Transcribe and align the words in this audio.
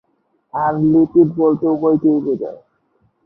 আর 0.53 0.73
lipid 0.91 1.29
বলতে 1.39 1.65
উভয়কেই 1.67 2.19
বোঝায়। 2.25 2.59